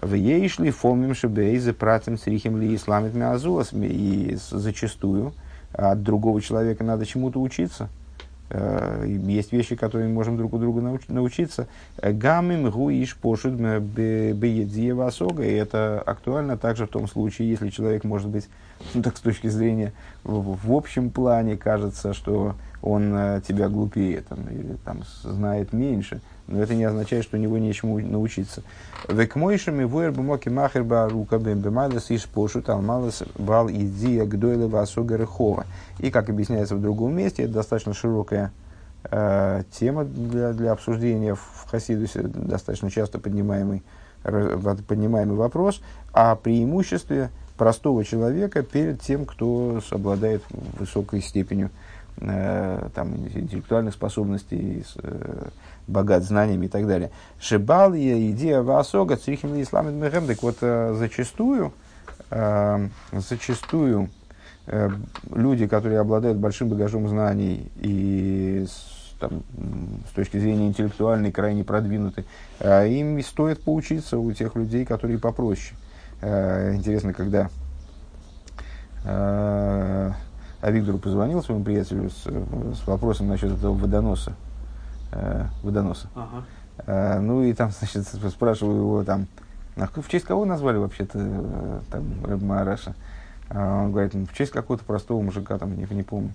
[0.00, 3.72] В ей шли фомим шебейзе пратим срихим ли исламит миазуас.
[3.72, 5.34] И зачастую
[5.72, 7.90] от другого человека надо чему-то учиться.
[8.54, 11.68] Э, есть вещи, которые мы можем друг у друга научиться.
[12.02, 15.42] Гамим гуиш пошут беедзиева осога.
[15.42, 18.48] И это актуально также в том случае, если человек может быть,
[18.94, 24.20] ну так с точки зрения в, в общем плане кажется, что он э, тебя глупее
[24.20, 28.62] там, или там, знает меньше но это не означает, что у него нечему научиться.
[29.08, 35.66] Век мойшами вуэр бумоки махер барука бембемалес иш пошут алмалес бал идия гдойла васога рехова.
[35.98, 38.52] И, как объясняется в другом месте, это достаточно широкая
[39.04, 43.82] э, тема для, для обсуждения в Хасидусе, достаточно часто поднимаемый,
[44.22, 45.80] поднимаемый вопрос
[46.12, 50.42] о преимуществе простого человека перед тем, кто обладает
[50.78, 51.70] высокой степенью
[52.18, 55.48] э, там, интеллектуальных способностей, э,
[55.86, 57.10] богат знаниями и так далее.
[57.40, 60.26] Шибал я идея васога црихим исламит мехем.
[60.26, 61.72] Так вот, э, зачастую,
[62.30, 64.08] э, зачастую
[64.66, 64.90] э,
[65.34, 68.66] люди, которые обладают большим багажом знаний и
[69.18, 69.42] там,
[70.10, 72.24] с точки зрения интеллектуальной крайне продвинуты,
[72.60, 75.76] им стоит поучиться у тех людей, которые попроще.
[76.20, 77.48] Интересно, когда
[80.62, 84.32] а Виктору позвонил своему приятелю с, с вопросом насчет этого водоноса
[85.10, 86.06] э, водоноса.
[86.14, 86.44] Ага.
[86.86, 89.26] Э, ну и там, значит, спрашиваю его там,
[89.76, 92.94] а в честь кого назвали вообще-то э, там Рэб Мараша?
[93.50, 96.32] А он говорит, ну, в честь какого-то простого мужика, там, не, не помню.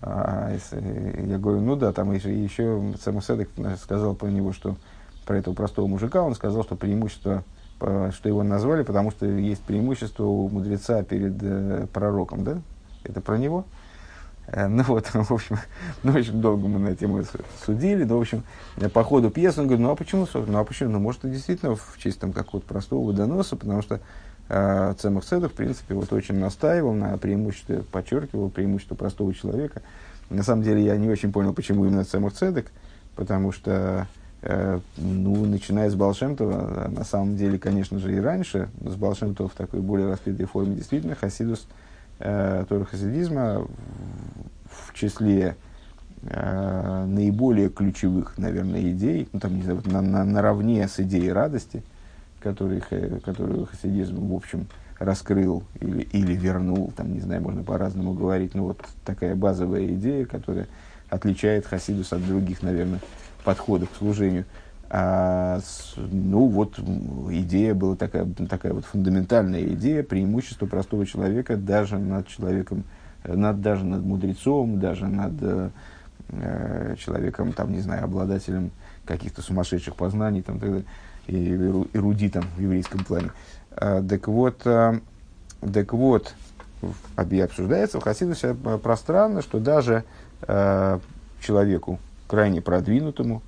[0.00, 3.50] А, если, я говорю, ну да, там еще, еще сам Седек
[3.82, 4.76] сказал про него, что
[5.26, 7.42] про этого простого мужика, он сказал, что преимущество,
[7.78, 12.58] что его назвали, потому что есть преимущество у мудреца перед э, пророком, да?
[13.04, 13.64] Это про него?
[14.46, 15.58] Э, ну вот, в общем,
[16.02, 17.22] ну, очень долго мы на тему
[17.64, 18.42] судили, но, в общем,
[18.92, 21.76] по ходу пьесы он говорит, ну а почему, ну а почему, ну может, это действительно
[21.76, 24.00] в честь там какого-то простого водоноса, потому что
[24.48, 29.82] э, Цемах Цедов, в принципе, вот очень настаивал на преимуществе, подчеркивал преимущество простого человека.
[30.30, 32.70] На самом деле, я не очень понял, почему именно Цемах Цедек,
[33.14, 34.06] потому что,
[34.42, 39.54] э, ну, начиная с Балшемтова, на самом деле, конечно же, и раньше, с Балшемтова в
[39.54, 41.66] такой более раскрытой форме, действительно, Хасидус–
[42.18, 43.66] э, Тора хасидизма
[44.66, 45.56] в числе
[46.22, 51.82] э, наиболее ключевых, наверное, идей, ну, там, не знаю, на, на, наравне с идеей радости,
[52.40, 52.80] которые,
[53.24, 54.66] которую хасидизм, в общем,
[54.98, 60.24] раскрыл или, или вернул, там, не знаю, можно по-разному говорить, но вот такая базовая идея,
[60.24, 60.66] которая
[61.10, 63.00] отличает хасидус от других, наверное,
[63.44, 64.44] подходов к служению–
[64.96, 66.78] ну вот
[67.30, 72.84] идея была такая, такая вот фундаментальная идея преимущества простого человека даже над человеком,
[73.24, 75.32] над, даже над мудрецом, даже над
[76.30, 78.70] э, человеком, там, не знаю, обладателем
[79.04, 80.86] каких-то сумасшедших познаний там, так далее,
[81.26, 81.54] и
[81.94, 83.30] эрудитом в еврейском плане.
[83.72, 85.00] А, так вот, а,
[85.72, 86.34] так вот,
[87.16, 90.04] обсуждается в Хасидусе пространно, что даже
[90.42, 91.00] а,
[91.40, 93.42] человеку крайне продвинутому,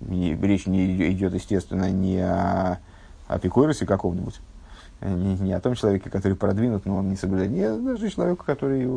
[0.00, 2.78] не, речь не идет, естественно, не о
[3.28, 4.40] апикорисе каком-нибудь,
[5.00, 7.50] Не, не о том человеке, который продвинут, но он не соблюдает.
[7.50, 8.88] Нет, даже человеку, который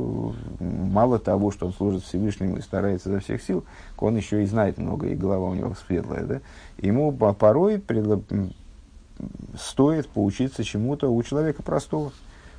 [0.59, 3.65] мало того, что он служит Всевышнему и старается изо всех сил,
[3.97, 6.23] он еще и знает много, и голова у него светлая.
[6.23, 6.41] Да?
[6.77, 8.23] Ему порой пред,
[9.59, 12.13] стоит поучиться чему-то у человека простого.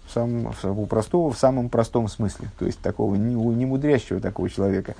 [0.06, 2.48] В самом, у простого в самом простом смысле.
[2.58, 4.94] То есть такого не, не мудрящего такого человека.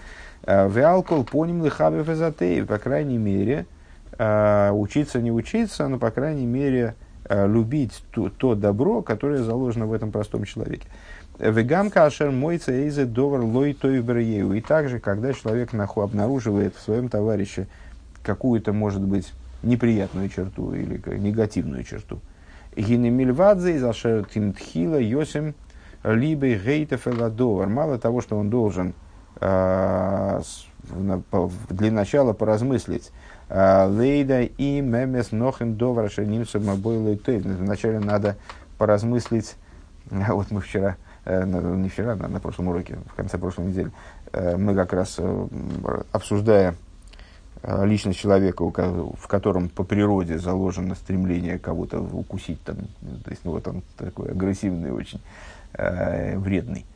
[0.45, 3.67] А, в алкоголь поним лихабев эзотеев, по крайней мере,
[4.19, 9.87] а, учиться не учиться, но, по крайней мере, а, любить то, то добро, которое заложено
[9.87, 10.87] в этом простом человеке.
[11.39, 17.09] Вегам кашер мойца эйзе довар лой той И также, когда человек наху обнаруживает в своем
[17.09, 17.67] товарище
[18.23, 19.33] какую-то, может быть,
[19.63, 22.21] неприятную черту или негативную черту.
[22.77, 25.55] Гинемильвадзе из ашер тимтхила йосим
[26.05, 28.95] либо гейтеф Мало того, что он должен
[29.39, 30.43] для
[31.93, 33.11] начала поразмыслить.
[33.49, 38.37] Лейда и мемес нохим довар шернимсом обойлой Вначале надо
[38.79, 39.57] поразмыслить.
[40.11, 43.93] Вот мы вчера, э, не вчера, на прошлом уроке, в конце прошлой недели,
[44.33, 45.49] э, мы как раз э,
[46.11, 46.75] обсуждая
[47.63, 52.77] личность человека, в котором по природе заложено стремление кого-то укусить, там,
[53.25, 55.21] то есть ну, вот он такой агрессивный очень,
[55.75, 56.87] э, вредный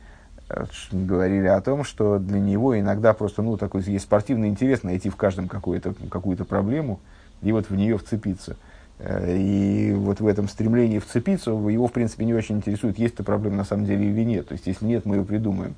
[0.91, 5.15] говорили о том, что для него иногда просто, ну, такой есть спортивный интерес найти в
[5.15, 6.99] каждом какую-то какую проблему
[7.41, 8.55] и вот в нее вцепиться.
[8.99, 13.23] Э, и вот в этом стремлении вцепиться его, в принципе, не очень интересует, есть эта
[13.23, 14.47] проблема на самом деле или нет.
[14.47, 15.75] То есть, если нет, мы ее придумаем.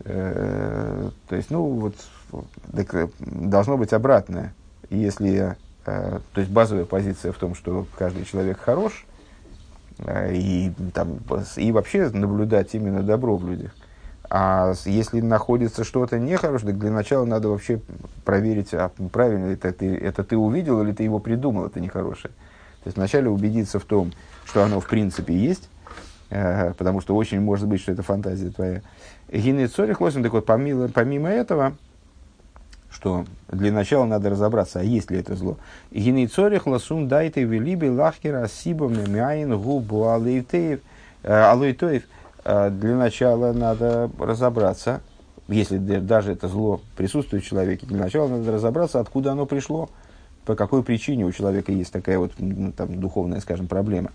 [0.00, 1.94] Э, то есть, ну, вот,
[2.74, 4.54] так, э, должно быть обратное.
[4.90, 9.06] Если, то есть, базовая позиция в том, что каждый человек хорош,
[10.08, 11.20] и, там,
[11.56, 13.72] и вообще наблюдать именно добро в людях.
[14.32, 17.80] А если находится что-то нехорошее, так для начала надо вообще
[18.24, 22.32] проверить, а правильно это ты, это ты увидел или ты его придумал, это нехорошее.
[22.84, 24.12] То есть вначале убедиться в том,
[24.44, 25.68] что оно в принципе есть,
[26.30, 28.82] э, потому что очень может быть, что это фантазия твоя.
[29.32, 31.76] Гинецорих лосин, так вот, помимо, помимо этого,
[32.90, 35.56] что для начала надо разобраться, а есть ли это зло.
[35.90, 40.78] Гинецорих лосун дайте велиби лахкера сибом мяин губу э,
[41.22, 42.02] алейтоев,
[42.44, 45.00] а, для начала надо разобраться,
[45.48, 49.90] если даже это зло присутствует в человеке, для начала надо разобраться, откуда оно пришло,
[50.44, 54.10] по какой причине у человека есть такая вот ну, там, духовная, скажем, проблема.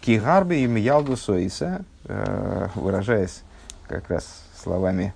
[0.00, 3.42] Кигарби им ялду соиса, э, выражаясь
[3.86, 5.14] как раз словами,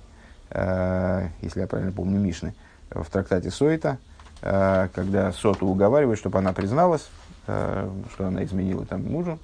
[0.51, 2.55] э, если я правильно помню, Мишны,
[2.95, 3.99] в трактате Сойта,
[4.43, 7.09] э, когда Соту уговаривает, чтобы она призналась,
[7.47, 9.39] что она изменила там мужу,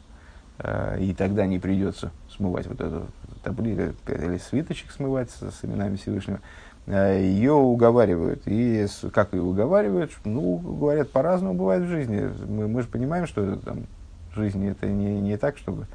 [0.99, 3.09] и тогда не придется смывать вот эту
[3.43, 6.41] таблицу или свиточек смывать с, с именами Всевышнего,
[6.87, 8.43] э, ее уговаривают.
[8.47, 10.13] И как ее уговаривают?
[10.25, 12.31] Ну, говорят, по-разному бывает в жизни.
[12.47, 13.87] Мы, мы же понимаем, что там,
[14.33, 15.87] в жизни это не, не так, чтобы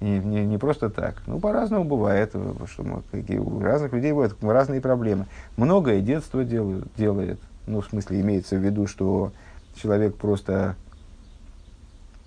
[0.00, 1.22] не, не, не просто так.
[1.26, 2.34] Ну, по-разному бывает,
[2.66, 3.02] что мы,
[3.38, 5.26] у разных людей бывают разные проблемы.
[5.56, 9.32] Многое детство делают, делает, ну, в смысле, имеется в виду, что
[9.74, 10.76] человек просто,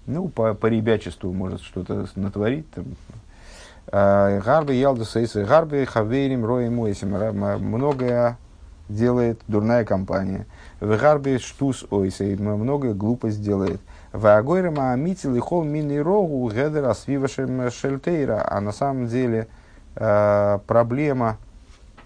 [0.05, 2.85] ну, по, по ребячеству может что-то натворить, там,
[3.91, 7.09] Гарби ялда сейсы, гарби хаверим роем ойсим.
[7.09, 8.37] Многое
[8.87, 10.47] делает дурная компания.
[10.79, 13.81] В гарби штус ойсей, многое глупость делает.
[14.13, 18.45] В агойрама амитил и хол мини рогу гедера свивашем шельтейра.
[18.47, 19.47] А на самом деле
[19.95, 21.37] э, проблема,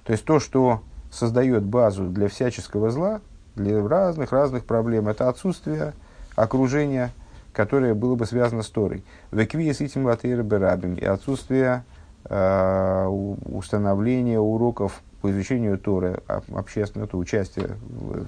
[0.03, 3.21] то есть то, что создает базу для всяческого зла,
[3.55, 5.93] для разных-разных проблем, это отсутствие
[6.35, 7.11] окружения
[7.57, 9.03] которое было бы связано с Торой.
[9.31, 11.83] Веквия с этим латейра берабим и отсутствие
[12.25, 17.77] э, установления уроков по изучению Торы, общественного то участие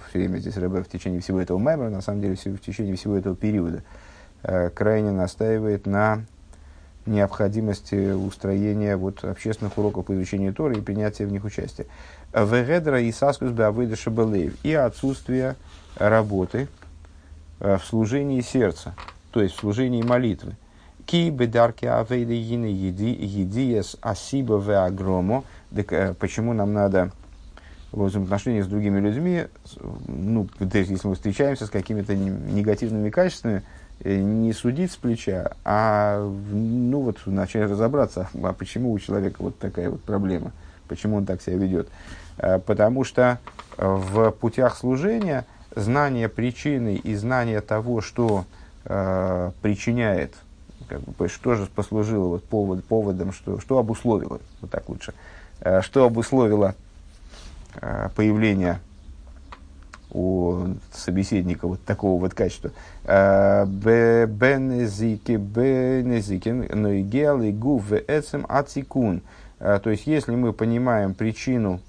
[0.10, 3.16] все время здесь РБ в течение всего этого маймера, на самом деле в течение всего
[3.16, 3.84] этого периода,
[4.44, 6.24] э, крайне настаивает на
[7.06, 11.86] необходимости устроения вот, общественных уроков по изучению Торы и принятия в них участия.
[12.34, 13.52] Вегедра и саскус
[14.64, 15.56] и отсутствие
[15.96, 16.68] работы
[17.60, 18.94] э, в служении сердца
[19.32, 20.56] то есть в служении молитвы.
[21.06, 24.78] Ки бедарки авейды ины едиес асиба ве
[25.72, 25.86] агромо.
[25.92, 27.12] Э, почему нам надо
[27.92, 29.46] в взаимоотношениях с другими людьми,
[30.08, 33.64] ну, если мы встречаемся с какими-то негативными качествами,
[34.02, 36.20] э, не судить с плеча, а
[36.52, 40.52] ну вот начать разобраться, а почему у человека вот такая вот проблема,
[40.88, 41.90] почему он так себя ведет.
[42.38, 43.40] Э, потому что
[43.78, 45.46] в путях служения
[45.76, 48.46] знание причины и знание того, что
[48.86, 50.36] э, причиняет,
[50.88, 55.39] как бы, что же послужило вот повод, поводом, что, что обусловило, вот так лучше, э,
[55.82, 56.76] что обусловило
[57.82, 58.80] э, появление
[60.12, 62.72] у собеседника вот такого вот качества.
[63.04, 69.22] Э, бенезики, бенезики, но и гел, и гуф, эцем, ацикун.
[69.60, 71.82] То есть, если мы понимаем причину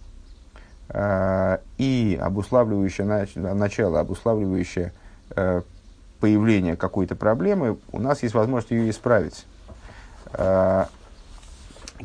[1.79, 3.07] и обуславливающее
[3.37, 4.93] начало, обуславливающее
[6.19, 9.47] появление какой-то проблемы, у нас есть возможность ее исправить.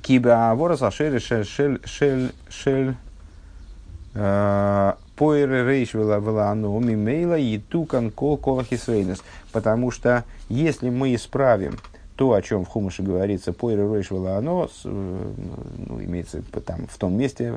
[0.01, 2.95] Киба ворос ашери шель шель шель шель
[4.13, 9.23] поэр рейш велану мимейла и тукан кол колахисрейнес.
[9.51, 11.77] Потому что если мы исправим
[12.15, 17.53] то, о чем в Хумаше говорится, поэр рейш велану, ну, имеется там в том месте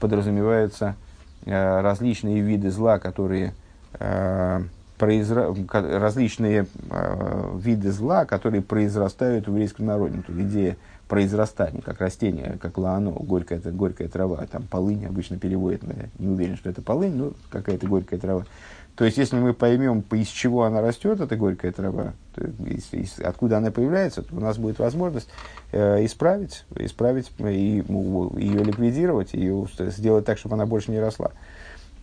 [0.00, 0.96] подразумеваются
[1.44, 3.52] э, различные виды зла, которые
[3.98, 4.62] э,
[5.00, 5.52] произра...
[5.72, 10.22] различные э, виды зла, которые произрастают в еврейском народе.
[10.26, 10.76] Тут идея
[11.08, 16.08] произрастания, как растение, как лаано, горькая, это горькая трава, там полынь обычно переводят, но я
[16.18, 18.44] не уверен, что это полынь, но какая-то горькая трава.
[18.94, 23.18] То есть, если мы поймем, из чего она растет, эта горькая трава, то, из, из,
[23.18, 25.28] откуда она появляется, то у нас будет возможность
[25.72, 31.32] э, исправить, исправить и, ее ликвидировать, ее сделать так, чтобы она больше не росла.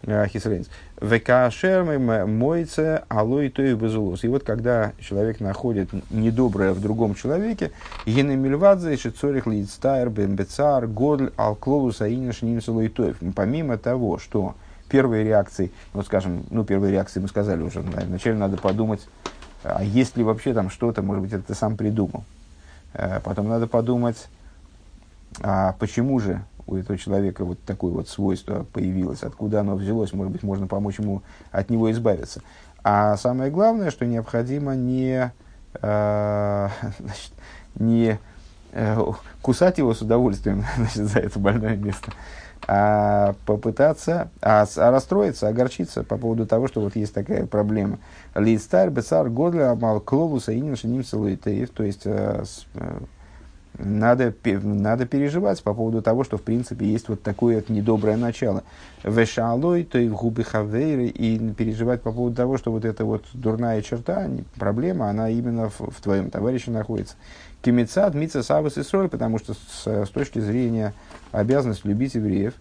[0.06, 0.68] Хисрейнс.
[1.02, 1.84] Векашер
[2.28, 4.24] моется алой то и безулос.
[4.24, 7.72] И вот когда человек находит недоброе в другом человеке,
[8.06, 13.18] гены мильвадзе, шицорих лидстайр, бембецар, годль, алклолус, аиниш, нимсалуитоев.
[13.36, 14.56] Помимо того, что
[14.90, 19.06] первые реакции, вот скажем, ну, первые реакции мы сказали уже, вначале надо подумать,
[19.64, 22.24] а есть ли вообще там что-то, может быть, это ты сам придумал.
[22.94, 24.28] Э, потом надо подумать,
[25.42, 30.34] а почему же у этого человека вот такое вот свойство появилось, откуда оно взялось, может
[30.34, 32.42] быть, можно помочь ему от него избавиться.
[32.84, 35.32] А самое главное, что необходимо не,
[35.82, 37.32] э, значит,
[37.76, 38.20] не
[38.74, 39.12] э,
[39.42, 42.12] кусать его с удовольствием значит, за это больное место,
[42.68, 48.00] а попытаться, а, а расстроиться, огорчиться по поводу того, что вот есть такая проблема.
[48.36, 52.44] Листар, бесар, годля, амал, кловуса, ининша, нимса, то есть э,
[52.76, 53.00] э
[53.80, 58.64] надо, надо переживать по поводу того, что в принципе есть вот такое недоброе начало.
[59.04, 63.82] Вешалой, то и губы хавейры, и переживать по поводу того, что вот эта вот дурная
[63.82, 67.16] черта, проблема, она именно в, в твоем товарище находится.
[67.62, 70.94] Кимицад, мица, савас и сроль, потому что с, с точки зрения
[71.32, 72.54] обязанности любить евреев,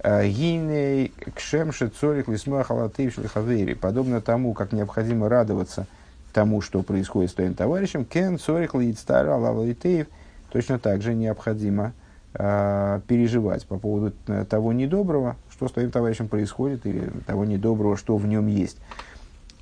[0.00, 5.86] э, гиней кшемше цорих лисмуа халатейв шлихавейри, подобно тому, как необходимо радоваться
[6.32, 10.08] тому, что происходит с твоим товарищем, кен цорих лидстара лавалитеев–
[10.50, 11.92] точно так же необходимо
[12.34, 17.96] э, переживать по поводу э, того недоброго, что с твоим товарищем происходит, или того недоброго,
[17.96, 18.78] что в нем есть.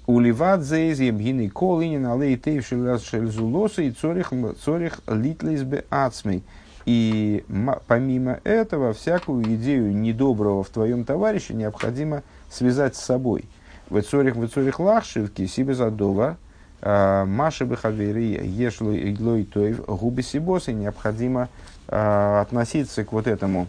[0.07, 4.33] Уливат зейзем гины колинин алей тейв шельзулоса и цорих,
[4.63, 6.45] цорих литлейсбе ацмей.
[6.85, 7.45] И
[7.89, 13.45] помимо этого, всякую идею недоброго в твоем товарище необходимо связать с собой.
[13.91, 16.37] В цорих, в цорих лахшивки, себе задова,
[16.83, 21.49] Маши Бехавери Ешлой Лой Тоев Губи Сибосы необходимо
[21.89, 23.67] э, относиться к вот этому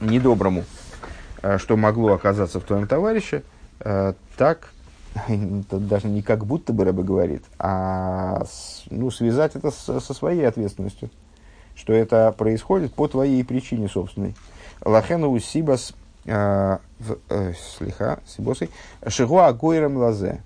[0.00, 0.64] недоброму,
[1.42, 3.42] э, что могло оказаться в твоем товарище,
[4.36, 4.72] так,
[5.70, 8.44] даже не как будто бы Рэбе говорит, а
[8.90, 11.10] ну, связать это со, своей ответственностью,
[11.74, 14.36] что это происходит по твоей причине собственной.
[14.84, 15.94] Лахену Сибас
[16.24, 18.70] слиха, Сибосой,
[19.08, 20.42] Шигуа Гойрам Лазе,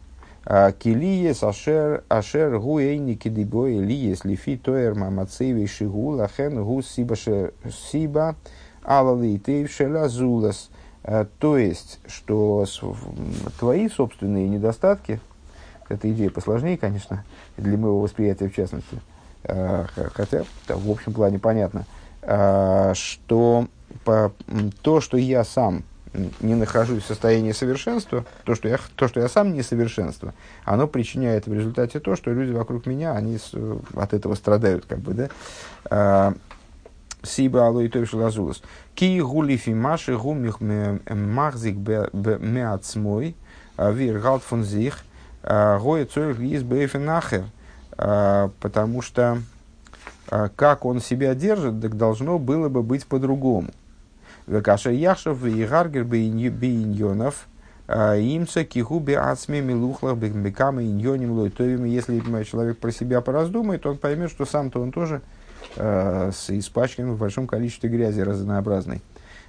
[0.47, 7.16] Килиес ашер ашер гуэйни кидибой лиес лифи тоэр мамацеви шигу лахен гу сиба
[7.90, 8.36] сиба
[8.84, 10.70] алалитейв шелазулас.
[11.40, 12.64] То есть, что
[13.59, 15.20] твои собственные недостатки,
[15.88, 17.24] эта идея посложнее, конечно,
[17.57, 19.01] для моего восприятия в частности,
[19.44, 21.84] хотя в общем плане понятно,
[22.94, 23.66] что
[24.82, 25.82] то, что я сам
[26.40, 30.34] не нахожусь в состоянии совершенства, то что, я, то, что я сам не совершенство,
[30.64, 33.52] оно причиняет в результате то, что люди вокруг меня, они с,
[33.94, 35.28] от этого страдают, как бы, да.
[35.90, 36.34] А,
[37.22, 38.62] Сиба алой той шелазулас.
[38.94, 43.34] Ки гулифи маши гумих махзик меацмой,
[43.76, 45.04] вир галт фон зих,
[45.42, 47.46] гоя цорих из бейфенахер.
[47.96, 49.38] Потому что
[50.28, 53.70] а, как он себя держит, так должно было бы быть по-другому.
[54.47, 57.49] Векаша Яшев и Гаргер Бейньонов,
[57.88, 61.84] имца кихуби ацме милухлах беками иньоним лойтовим.
[61.84, 65.22] Если человек про себя пораздумает, он поймет, что сам-то он тоже
[65.76, 69.03] э, испачкан в большом количестве грязи разнообразной.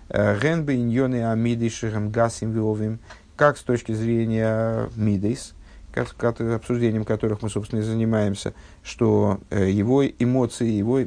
[0.10, 3.00] Ген бейньоны амидишихам гасим виовим,
[3.36, 5.54] как с точки зрения мидейс,
[5.94, 11.02] обсуждением которых мы, собственно, и занимаемся, что его эмоции, его,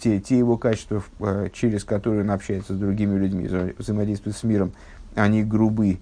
[0.00, 1.02] те, те его качества,
[1.52, 4.72] через которые он общается с другими людьми, взаимодействует с миром,
[5.14, 5.98] они грубы.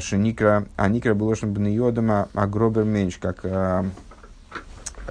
[0.00, 3.44] Шеникра, а никра было бнеодама агробер меньш, как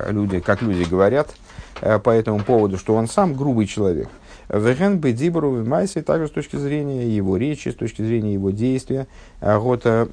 [0.08, 1.34] люди, как люди говорят
[1.80, 4.10] по этому поводу, что он сам грубый человек–
[4.50, 9.08] Веген бедибру майси также с точки зрения его речи, с точки зрения его действия.
[9.42, 10.10] Гота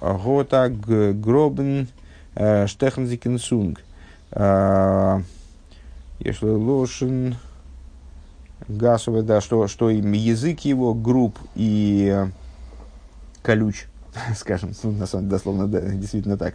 [0.00, 1.88] гота гробен
[2.34, 3.80] штехнзикенсунг.
[6.20, 7.36] Если лошен
[8.68, 12.26] гасовый, да, что, что язык его груб и
[13.42, 13.86] колюч,
[14.36, 16.54] скажем, ну, на самом деле, дословно, да, действительно так.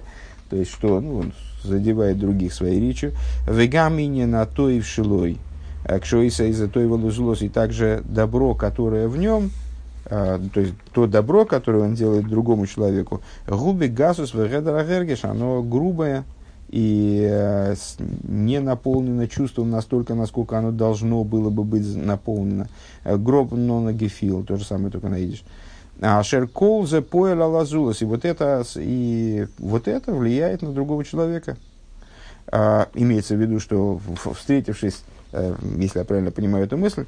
[0.50, 1.34] То есть, что ну, он
[1.64, 3.14] задевает других своей речью.
[3.48, 5.38] Вегамине на то и в шилой
[6.02, 9.52] Кшоиса из-за той волузлос, и также добро, которое в нем,
[10.06, 16.24] а, то есть то добро, которое он делает другому человеку, губи гасус вегедарагергеш, оно грубое
[16.70, 17.76] и э,
[18.24, 22.68] не наполнено чувством настолько, насколько оно должно было бы быть наполнено.
[23.04, 25.44] Э, гроб нона гефил, то же самое, только найдешь.
[26.02, 28.02] А шеркол за поэла лазулас.
[28.02, 31.58] И вот это, и вот это влияет на другого человека.
[32.52, 34.00] А, имеется в виду, что
[34.34, 37.06] встретившись Э, если я правильно понимаю эту мысль,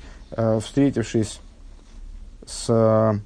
[0.61, 1.39] встретившись
[2.45, 3.19] с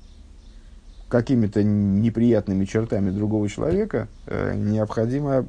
[1.10, 5.46] какими-то неприятными чертами другого человека, э, необходимо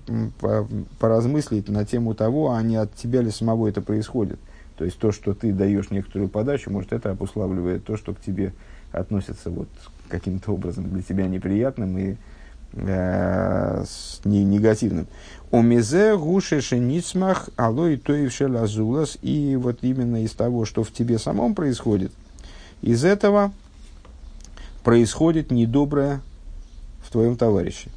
[0.99, 4.39] поразмыслить на тему того, а не от тебя ли самого это происходит.
[4.77, 8.53] То есть то, что ты даешь некоторую подачу, может, это обуславливает то, что к тебе
[8.93, 9.69] относится вот
[10.09, 12.17] каким-то образом для тебя неприятным и
[12.75, 15.07] э, с, не, негативным.
[15.51, 19.17] Омизе гушеше ницмах алой тоившел азулас.
[19.23, 22.13] И вот именно из того, что в тебе самом происходит,
[22.83, 23.53] из этого
[24.87, 26.23] происходит недоброе
[27.03, 27.91] в твоем товарище.